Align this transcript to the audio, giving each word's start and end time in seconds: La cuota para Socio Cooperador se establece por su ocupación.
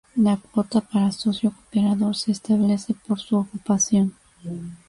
La 0.15 0.35
cuota 0.37 0.81
para 0.81 1.11
Socio 1.11 1.51
Cooperador 1.53 2.15
se 2.15 2.31
establece 2.31 2.95
por 3.07 3.19
su 3.19 3.37
ocupación. 3.37 4.15